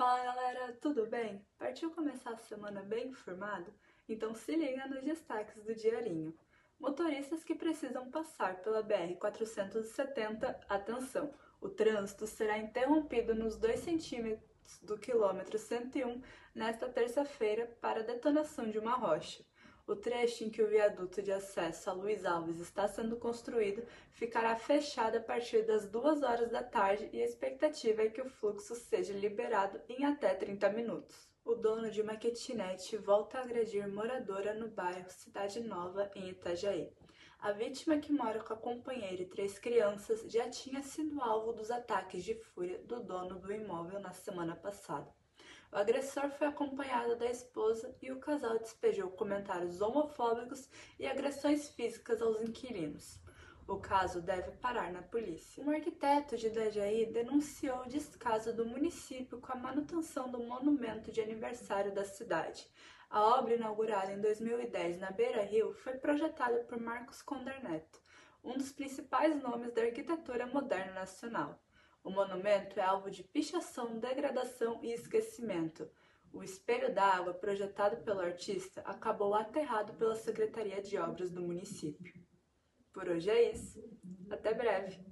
[0.00, 1.44] Fala galera, tudo bem?
[1.58, 3.70] Partiu começar a semana bem informado?
[4.08, 6.34] Então se liga nos destaques do diarinho.
[6.78, 11.34] Motoristas que precisam passar pela BR-470, atenção!
[11.60, 16.22] O trânsito será interrompido nos 2 centímetros do quilômetro 101
[16.54, 19.44] nesta terça-feira para detonação de uma rocha.
[19.86, 24.54] O trecho em que o viaduto de acesso a Luiz Alves está sendo construído ficará
[24.56, 28.74] fechado a partir das 2 horas da tarde e a expectativa é que o fluxo
[28.74, 31.28] seja liberado em até 30 minutos.
[31.44, 36.92] O dono de uma kitnet volta a agredir moradora no bairro Cidade Nova, em Itajaí.
[37.40, 41.70] A vítima, que mora com a companheira e três crianças, já tinha sido alvo dos
[41.70, 45.10] ataques de fúria do dono do imóvel na semana passada.
[45.72, 52.20] O agressor foi acompanhado da esposa e o casal despejou comentários homofóbicos e agressões físicas
[52.20, 53.20] aos inquilinos.
[53.68, 55.62] O caso deve parar na polícia.
[55.62, 61.20] Um arquiteto de Itajaí denunciou o descaso do município com a manutenção do monumento de
[61.20, 62.66] aniversário da cidade.
[63.08, 68.02] A obra, inaugurada em 2010 na Beira Rio, foi projetada por Marcos Conder Neto,
[68.42, 71.60] um dos principais nomes da arquitetura moderna nacional.
[72.02, 75.88] O monumento é alvo de pichação, degradação e esquecimento.
[76.32, 82.14] O espelho d'água, projetado pelo artista, acabou aterrado pela Secretaria de Obras do município.
[82.92, 83.82] Por hoje é isso.
[84.30, 85.09] Até breve!